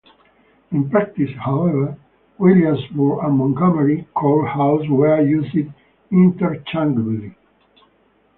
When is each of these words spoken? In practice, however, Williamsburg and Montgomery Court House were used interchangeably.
In 0.71 0.89
practice, 0.89 1.29
however, 1.37 1.95
Williamsburg 2.39 3.23
and 3.23 3.37
Montgomery 3.37 4.07
Court 4.15 4.49
House 4.49 4.83
were 4.89 5.21
used 5.21 5.71
interchangeably. 6.09 7.35